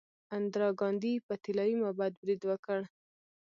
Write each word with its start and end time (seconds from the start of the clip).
اندرا 0.37 0.69
ګاندي 0.79 1.13
په 1.27 1.33
طلایی 1.43 1.73
معبد 1.81 2.11
برید 2.21 2.41
وکړ. 2.45 2.79